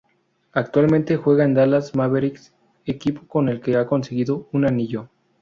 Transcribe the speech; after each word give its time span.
Actualmente 0.53 1.15
juega 1.15 1.43
en 1.45 1.53
Dallas 1.53 1.93
Mavericks, 1.93 2.55
equipo 2.87 3.27
con 3.27 3.49
el 3.49 3.61
que 3.61 3.75
ha 3.77 3.85
conseguido 3.85 4.47
un 4.51 4.65
anillo. 4.65 5.09